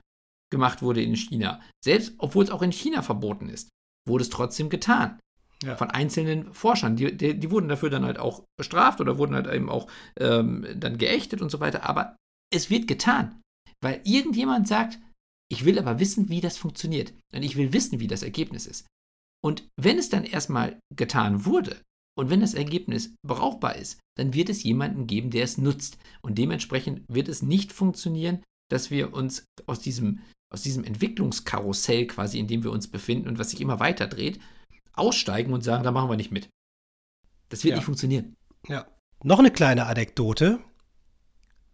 [0.51, 1.61] gemacht wurde in China.
[1.83, 3.69] Selbst obwohl es auch in China verboten ist,
[4.07, 5.19] wurde es trotzdem getan.
[5.63, 5.77] Ja.
[5.77, 6.95] Von einzelnen Forschern.
[6.95, 9.87] Die, die, die, wurden dafür dann halt auch bestraft oder wurden halt eben auch
[10.19, 11.87] ähm, dann geächtet und so weiter.
[11.87, 12.17] Aber
[12.53, 13.41] es wird getan.
[13.81, 14.99] Weil irgendjemand sagt,
[15.49, 17.13] ich will aber wissen, wie das funktioniert.
[17.33, 18.87] Und ich will wissen, wie das Ergebnis ist.
[19.43, 21.81] Und wenn es dann erstmal getan wurde,
[22.15, 25.97] und wenn das Ergebnis brauchbar ist, dann wird es jemanden geben, der es nutzt.
[26.21, 30.21] Und dementsprechend wird es nicht funktionieren, dass wir uns aus diesem,
[30.54, 34.39] aus diesem Entwicklungskarussell quasi, in dem wir uns befinden und was sich immer weiter dreht,
[34.93, 36.49] aussteigen und sagen, da machen wir nicht mit.
[37.49, 37.76] Das wird ja.
[37.78, 38.36] nicht funktionieren.
[38.67, 38.88] Ja.
[39.23, 40.60] Noch eine kleine Anekdote.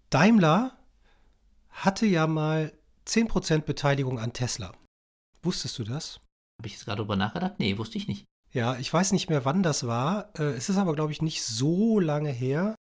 [0.10, 0.78] Daimler
[1.70, 2.74] hatte ja mal
[3.08, 4.74] 10% Beteiligung an Tesla.
[5.42, 6.20] Wusstest du das?
[6.60, 7.56] Habe ich jetzt gerade drüber nachgedacht?
[7.60, 8.26] Nee, wusste ich nicht.
[8.52, 10.30] Ja, ich weiß nicht mehr, wann das war.
[10.38, 12.76] Äh, es ist aber, glaube ich, nicht so lange her.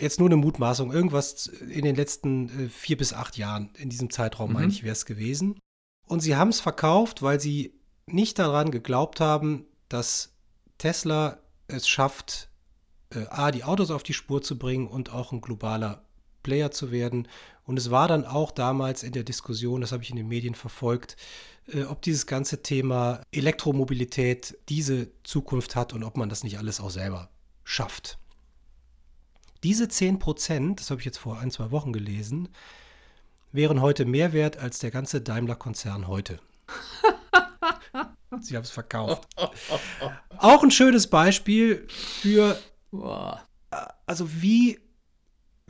[0.00, 0.92] Jetzt nur eine Mutmaßung.
[0.92, 4.54] Irgendwas in den letzten äh, vier bis acht Jahren, in diesem Zeitraum, mhm.
[4.54, 5.58] meine ich, wäre es gewesen.
[6.06, 7.74] Und sie haben es verkauft, weil sie
[8.06, 10.34] nicht daran geglaubt haben, dass
[10.78, 12.50] Tesla es schafft,
[13.10, 16.04] äh, A, die Autos auf die Spur zu bringen und auch ein globaler
[16.42, 17.28] Player zu werden.
[17.64, 20.56] Und es war dann auch damals in der Diskussion, das habe ich in den Medien
[20.56, 21.16] verfolgt,
[21.88, 26.90] ob dieses ganze Thema Elektromobilität diese Zukunft hat und ob man das nicht alles auch
[26.90, 27.30] selber
[27.64, 28.18] schafft.
[29.62, 32.48] Diese 10 Prozent, das habe ich jetzt vor ein, zwei Wochen gelesen,
[33.52, 36.40] wären heute mehr wert als der ganze Daimler-Konzern heute.
[38.40, 39.28] Sie haben es verkauft.
[40.38, 42.58] Auch ein schönes Beispiel für,
[44.06, 44.80] also wie,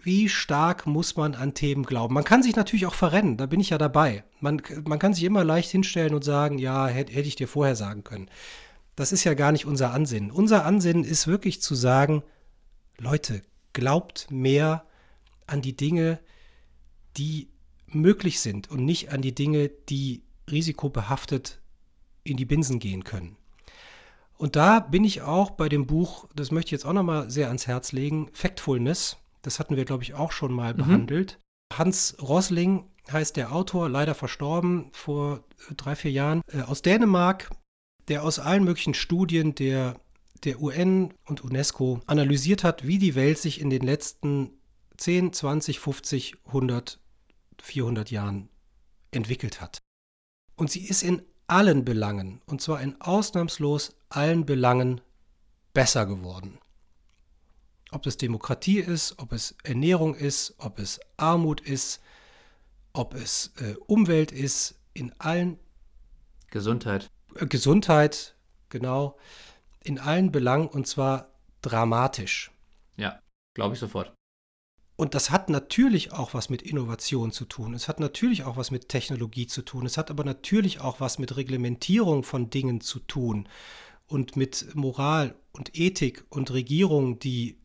[0.05, 2.15] wie stark muss man an Themen glauben.
[2.15, 4.25] Man kann sich natürlich auch verrennen, da bin ich ja dabei.
[4.41, 7.77] Man, man kann sich immer leicht hinstellen und sagen, ja, hätte, hätte ich dir vorher
[7.77, 8.29] sagen können.
[8.97, 10.31] Das ist ja gar nicht unser Ansinnen.
[10.31, 12.23] Unser Ansinnen ist wirklich zu sagen,
[12.99, 14.85] Leute, glaubt mehr
[15.47, 16.19] an die Dinge,
[17.17, 17.49] die
[17.87, 21.61] möglich sind und nicht an die Dinge, die risikobehaftet
[22.25, 23.37] in die Binsen gehen können.
[24.37, 27.49] Und da bin ich auch bei dem Buch, das möchte ich jetzt auch nochmal sehr
[27.49, 29.17] ans Herz legen, Factfulness.
[29.43, 30.79] Das hatten wir, glaube ich, auch schon mal mhm.
[30.79, 31.39] behandelt.
[31.77, 35.45] Hans Rosling heißt der Autor, leider verstorben vor
[35.77, 37.51] drei, vier Jahren, äh, aus Dänemark,
[38.09, 40.01] der aus allen möglichen Studien der,
[40.45, 44.51] der UN und UNESCO analysiert hat, wie die Welt sich in den letzten
[44.97, 47.01] 10, 20, 50, 100,
[47.61, 48.49] 400 Jahren
[49.11, 49.79] entwickelt hat.
[50.57, 55.01] Und sie ist in allen Belangen, und zwar in ausnahmslos allen Belangen,
[55.75, 56.59] besser geworden.
[57.93, 62.01] Ob es Demokratie ist, ob es Ernährung ist, ob es Armut ist,
[62.93, 65.59] ob es äh, Umwelt ist, in allen.
[66.51, 67.11] Gesundheit.
[67.35, 68.35] Äh, Gesundheit,
[68.71, 69.19] genau.
[69.85, 72.51] In allen Belangen und zwar dramatisch.
[72.97, 73.21] Ja,
[73.55, 74.13] glaube ich sofort.
[74.97, 77.75] Und das hat natürlich auch was mit Innovation zu tun.
[77.75, 79.85] Es hat natürlich auch was mit Technologie zu tun.
[79.85, 83.49] Es hat aber natürlich auch was mit Reglementierung von Dingen zu tun
[84.07, 87.62] und mit Moral und Ethik und Regierungen, die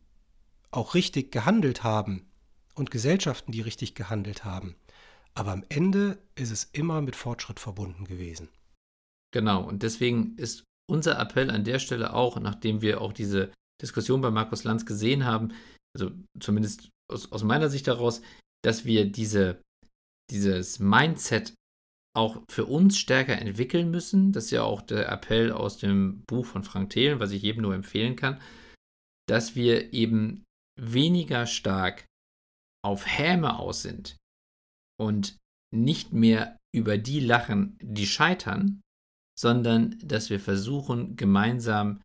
[0.70, 2.30] auch richtig gehandelt haben
[2.74, 4.76] und Gesellschaften, die richtig gehandelt haben.
[5.34, 8.48] Aber am Ende ist es immer mit Fortschritt verbunden gewesen.
[9.32, 14.20] Genau, und deswegen ist unser Appell an der Stelle auch, nachdem wir auch diese Diskussion
[14.20, 15.52] bei Markus Lanz gesehen haben,
[15.96, 18.22] also zumindest aus, aus meiner Sicht daraus,
[18.64, 19.60] dass wir diese,
[20.30, 21.54] dieses Mindset
[22.16, 24.32] auch für uns stärker entwickeln müssen.
[24.32, 27.62] Das ist ja auch der Appell aus dem Buch von Frank Thelen, was ich jedem
[27.62, 28.40] nur empfehlen kann,
[29.28, 30.44] dass wir eben
[30.78, 32.06] weniger stark
[32.84, 34.16] auf Häme aus sind
[34.98, 35.36] und
[35.74, 38.80] nicht mehr über die lachen, die scheitern,
[39.38, 42.02] sondern dass wir versuchen, gemeinsam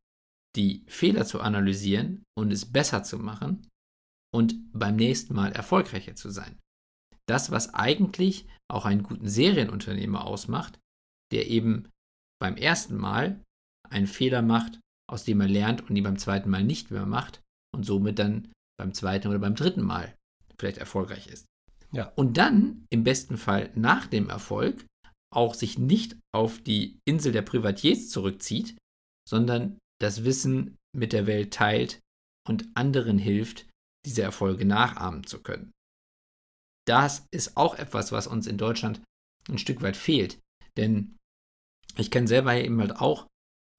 [0.56, 3.68] die Fehler zu analysieren und es besser zu machen
[4.34, 6.60] und beim nächsten Mal erfolgreicher zu sein.
[7.28, 10.80] Das, was eigentlich auch einen guten Serienunternehmer ausmacht,
[11.32, 11.90] der eben
[12.40, 13.42] beim ersten Mal
[13.90, 17.42] einen Fehler macht, aus dem er lernt und ihn beim zweiten Mal nicht mehr macht
[17.74, 18.52] und somit dann
[18.84, 20.14] beim zweiten oder beim dritten Mal
[20.60, 21.46] vielleicht erfolgreich ist.
[21.94, 22.12] Ja.
[22.16, 24.86] Und dann im besten Fall nach dem Erfolg
[25.34, 28.78] auch sich nicht auf die Insel der Privatiers zurückzieht,
[29.28, 32.02] sondern das Wissen mit der Welt teilt
[32.48, 33.70] und anderen hilft,
[34.06, 35.72] diese Erfolge nachahmen zu können.
[36.86, 39.02] Das ist auch etwas, was uns in Deutschland
[39.48, 40.40] ein Stück weit fehlt.
[40.76, 41.16] Denn
[41.96, 43.28] ich kenne selber eben halt auch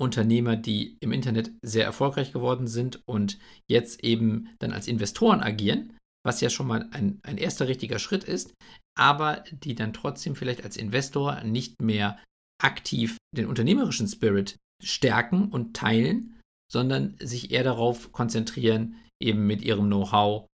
[0.00, 3.38] Unternehmer, die im Internet sehr erfolgreich geworden sind und
[3.70, 8.24] jetzt eben dann als Investoren agieren, was ja schon mal ein, ein erster richtiger Schritt
[8.24, 8.54] ist,
[8.98, 12.18] aber die dann trotzdem vielleicht als Investor nicht mehr
[12.62, 16.40] aktiv den unternehmerischen Spirit stärken und teilen,
[16.72, 20.46] sondern sich eher darauf konzentrieren, eben mit ihrem Know-how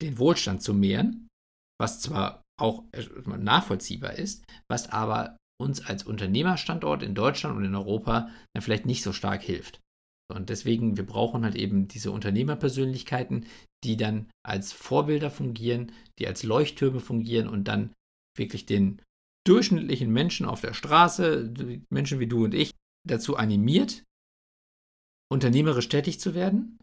[0.00, 1.28] den Wohlstand zu mehren,
[1.80, 2.84] was zwar auch
[3.26, 9.02] nachvollziehbar ist, was aber uns als Unternehmerstandort in Deutschland und in Europa dann vielleicht nicht
[9.02, 9.80] so stark hilft.
[10.32, 13.46] Und deswegen, wir brauchen halt eben diese Unternehmerpersönlichkeiten,
[13.84, 17.92] die dann als Vorbilder fungieren, die als Leuchttürme fungieren und dann
[18.36, 19.02] wirklich den
[19.46, 21.52] durchschnittlichen Menschen auf der Straße,
[21.90, 22.72] Menschen wie du und ich,
[23.06, 24.04] dazu animiert,
[25.30, 26.78] unternehmerisch tätig zu werden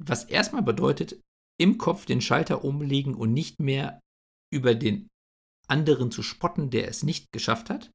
[0.00, 1.20] was erstmal bedeutet,
[1.60, 4.00] im Kopf den Schalter umlegen und nicht mehr
[4.52, 5.08] über den
[5.70, 7.90] anderen zu spotten, der es nicht geschafft hat.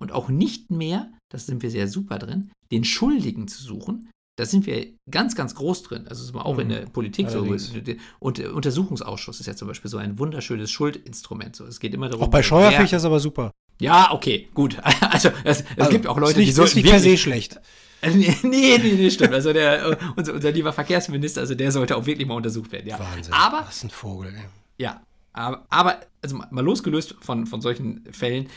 [0.00, 4.10] Und auch nicht mehr, das sind wir sehr super drin, den Schuldigen zu suchen.
[4.38, 6.08] Da sind wir ganz, ganz groß drin.
[6.08, 6.60] Also ist auch mhm.
[6.60, 7.68] in der Politik Allerdings.
[7.68, 7.78] so.
[8.18, 11.54] Und der Untersuchungsausschuss ist ja zum Beispiel so ein wunderschönes Schuldinstrument.
[11.54, 12.24] So, es geht immer darum.
[12.24, 13.52] Auch bei Steuerfächer ist aber super.
[13.78, 14.78] Ja, okay, gut.
[15.00, 16.62] Also es, also, gibt auch Leute, nicht, die so.
[16.62, 17.60] Das ist nicht per se schlecht.
[18.02, 19.34] nee, nee, nee, stimmt.
[19.34, 22.88] Also der, unser, unser lieber Verkehrsminister, also der sollte auch wirklich mal untersucht werden.
[22.88, 22.98] Ja.
[22.98, 23.32] Wahnsinn.
[23.32, 24.44] Aber, das ist ein Vogel, ey.
[24.78, 25.02] Ja,
[25.32, 28.48] aber, aber also mal losgelöst von, von solchen Fällen,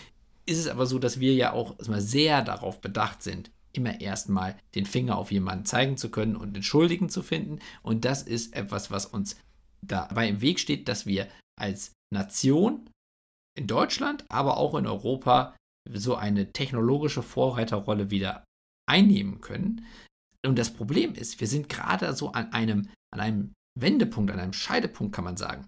[0.45, 4.57] ist es aber so, dass wir ja auch mal sehr darauf bedacht sind, immer erstmal
[4.76, 7.59] den Finger auf jemanden zeigen zu können und den Schuldigen zu finden.
[7.82, 9.38] Und das ist etwas, was uns
[9.82, 11.28] dabei im Weg steht, dass wir
[11.59, 12.89] als Nation
[13.57, 15.55] in Deutschland, aber auch in Europa
[15.91, 18.43] so eine technologische Vorreiterrolle wieder
[18.89, 19.86] einnehmen können.
[20.45, 24.53] Und das Problem ist, wir sind gerade so an einem, an einem Wendepunkt, an einem
[24.53, 25.67] Scheidepunkt, kann man sagen,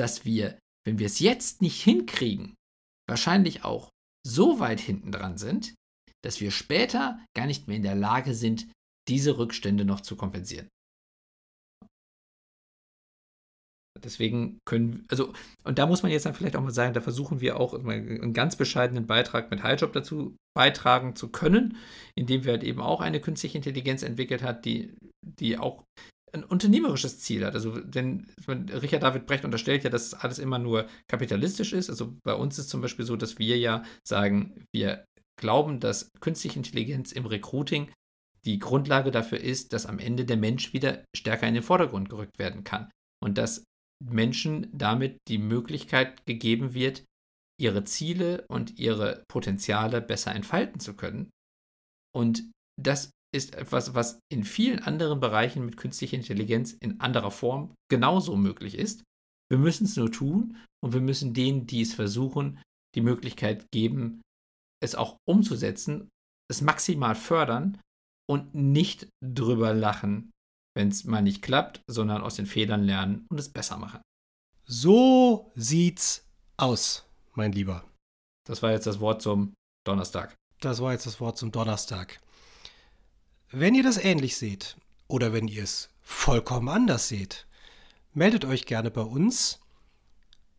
[0.00, 2.54] dass wir, wenn wir es jetzt nicht hinkriegen,
[3.06, 3.90] wahrscheinlich auch
[4.26, 5.74] so weit hinten dran sind,
[6.24, 8.66] dass wir später gar nicht mehr in der Lage sind,
[9.08, 10.68] diese Rückstände noch zu kompensieren.
[14.02, 15.34] Deswegen können, also,
[15.64, 18.32] und da muss man jetzt dann vielleicht auch mal sagen, da versuchen wir auch einen
[18.32, 21.76] ganz bescheidenen Beitrag mit Highjob dazu beitragen zu können,
[22.14, 25.84] indem wir halt eben auch eine künstliche Intelligenz entwickelt hat, die, die auch
[26.32, 27.54] ein unternehmerisches Ziel hat.
[27.54, 31.90] Also, denn Richard David Brecht unterstellt ja, dass alles immer nur kapitalistisch ist.
[31.90, 35.04] Also bei uns ist zum Beispiel so, dass wir ja sagen, wir
[35.38, 37.90] glauben, dass künstliche Intelligenz im Recruiting
[38.44, 42.38] die Grundlage dafür ist, dass am Ende der Mensch wieder stärker in den Vordergrund gerückt
[42.38, 42.90] werden kann.
[43.22, 43.64] Und dass
[44.02, 47.04] Menschen damit die Möglichkeit gegeben wird,
[47.60, 51.30] ihre Ziele und ihre Potenziale besser entfalten zu können.
[52.14, 52.50] Und
[52.80, 58.36] das ist etwas, was in vielen anderen Bereichen mit künstlicher Intelligenz in anderer Form genauso
[58.36, 59.02] möglich ist.
[59.50, 62.60] Wir müssen es nur tun und wir müssen denen, die es versuchen,
[62.94, 64.20] die Möglichkeit geben,
[64.82, 66.08] es auch umzusetzen,
[66.50, 67.80] es maximal fördern
[68.28, 70.30] und nicht drüber lachen,
[70.76, 74.00] wenn es mal nicht klappt, sondern aus den Fehlern lernen und es besser machen.
[74.64, 76.24] So sieht's
[76.56, 77.84] aus, mein Lieber.
[78.46, 79.54] Das war jetzt das Wort zum
[79.84, 80.36] Donnerstag.
[80.60, 82.20] Das war jetzt das Wort zum Donnerstag.
[83.52, 84.76] Wenn ihr das ähnlich seht
[85.08, 87.48] oder wenn ihr es vollkommen anders seht,
[88.14, 89.58] meldet euch gerne bei uns,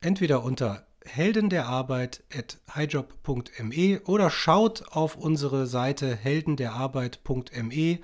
[0.01, 7.99] entweder unter heldenderarbeit.highjob.me oder schaut auf unsere Seite heldenderarbeit.me.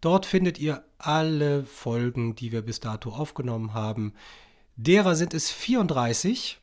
[0.00, 4.14] Dort findet ihr alle Folgen, die wir bis dato aufgenommen haben.
[4.76, 6.59] Derer sind es 34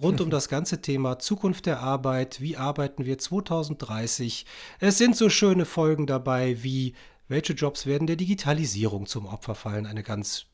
[0.00, 4.46] rund um das ganze Thema Zukunft der Arbeit, wie arbeiten wir 2030.
[4.80, 6.94] Es sind so schöne Folgen dabei wie
[7.28, 10.46] welche Jobs werden der Digitalisierung zum Opfer fallen, eine ganz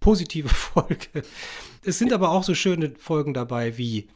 [0.00, 1.22] positive Folge.
[1.84, 4.08] Es sind aber auch so schöne Folgen dabei wie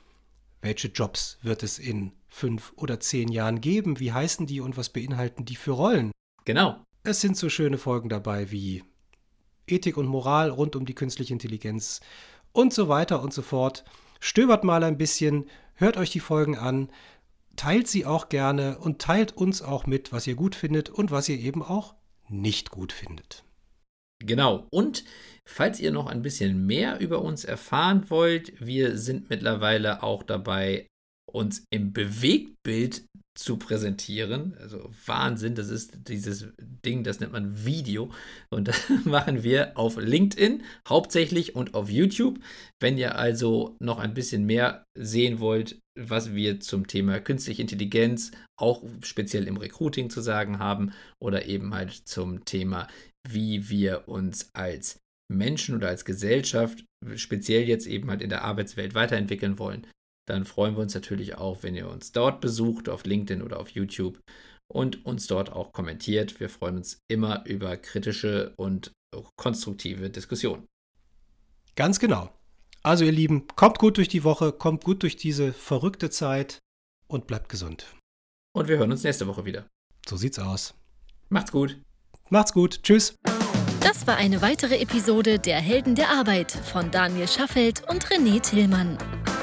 [0.61, 4.89] welche Jobs wird es in fünf oder zehn Jahren geben, wie heißen die und was
[4.89, 6.11] beinhalten die für Rollen.
[6.45, 6.83] Genau.
[7.05, 8.83] Es sind so schöne Folgen dabei wie
[9.67, 12.01] Ethik und Moral rund um die künstliche Intelligenz
[12.53, 13.85] und so weiter und so fort.
[14.21, 16.91] Stöbert mal ein bisschen, hört euch die Folgen an,
[17.57, 21.29] teilt sie auch gerne und teilt uns auch mit, was ihr gut findet und was
[21.29, 21.95] ihr eben auch
[22.29, 23.45] nicht gut findet.
[24.21, 24.67] Genau.
[24.71, 25.05] Und
[25.45, 30.87] falls ihr noch ein bisschen mehr über uns erfahren wollt, wir sind mittlerweile auch dabei,
[31.31, 33.05] uns im Bewegtbild
[33.39, 34.57] zu präsentieren.
[34.59, 36.49] Also Wahnsinn, das ist dieses
[36.85, 38.11] Ding, das nennt man Video.
[38.51, 42.41] Und das machen wir auf LinkedIn hauptsächlich und auf YouTube.
[42.81, 48.33] Wenn ihr also noch ein bisschen mehr sehen wollt, was wir zum Thema künstliche Intelligenz
[48.59, 52.89] auch speziell im Recruiting zu sagen haben oder eben halt zum Thema,
[53.29, 54.99] wie wir uns als
[55.31, 56.85] Menschen oder als Gesellschaft,
[57.15, 59.87] speziell jetzt eben halt in der Arbeitswelt weiterentwickeln wollen,
[60.29, 63.71] dann freuen wir uns natürlich auch, wenn ihr uns dort besucht, auf LinkedIn oder auf
[63.71, 64.19] YouTube
[64.73, 66.39] und uns dort auch kommentiert.
[66.41, 68.93] Wir freuen uns immer über kritische und
[69.37, 70.67] konstruktive Diskussionen.
[71.77, 72.31] Ganz genau.
[72.83, 76.59] Also ihr Lieben, kommt gut durch die Woche, kommt gut durch diese verrückte Zeit
[77.07, 77.87] und bleibt gesund.
[78.55, 79.67] Und wir hören uns nächste Woche wieder.
[80.07, 80.75] So sieht's aus.
[81.29, 81.79] Macht's gut.
[82.31, 82.83] Macht's gut.
[82.83, 83.15] Tschüss.
[83.81, 88.99] Das war eine weitere Episode der Helden der Arbeit von Daniel Schaffelt und René Tillmann.